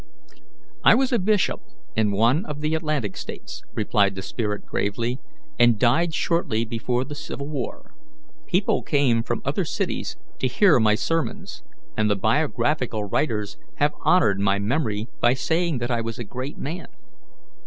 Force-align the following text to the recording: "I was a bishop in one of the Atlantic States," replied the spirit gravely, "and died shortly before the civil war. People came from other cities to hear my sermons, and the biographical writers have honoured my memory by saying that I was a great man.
"I 0.83 0.95
was 0.95 1.11
a 1.13 1.19
bishop 1.19 1.61
in 1.95 2.09
one 2.09 2.43
of 2.47 2.61
the 2.61 2.73
Atlantic 2.73 3.15
States," 3.15 3.61
replied 3.75 4.15
the 4.15 4.23
spirit 4.23 4.65
gravely, 4.65 5.19
"and 5.59 5.77
died 5.77 6.15
shortly 6.15 6.65
before 6.65 7.05
the 7.05 7.13
civil 7.13 7.47
war. 7.47 7.93
People 8.47 8.81
came 8.81 9.21
from 9.21 9.43
other 9.45 9.63
cities 9.63 10.17
to 10.39 10.47
hear 10.47 10.79
my 10.79 10.95
sermons, 10.95 11.61
and 11.95 12.09
the 12.09 12.15
biographical 12.15 13.03
writers 13.03 13.59
have 13.75 13.93
honoured 14.03 14.39
my 14.39 14.57
memory 14.57 15.07
by 15.19 15.35
saying 15.35 15.77
that 15.77 15.91
I 15.91 16.01
was 16.01 16.17
a 16.17 16.23
great 16.23 16.57
man. 16.57 16.87